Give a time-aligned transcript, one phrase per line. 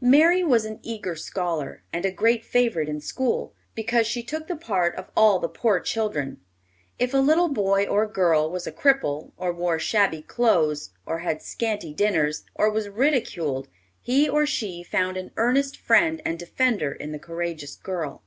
[0.00, 4.56] Mary was an eager scholar, and a great favorite in school, because she took the
[4.56, 6.40] part of all the poor children.
[6.98, 11.42] If a little boy or girl was a cripple, or wore shabby clothes, or had
[11.42, 13.68] scanty dinners, or was ridiculed,
[14.00, 18.22] he or she found an earnest friend and defender in the courageous girl.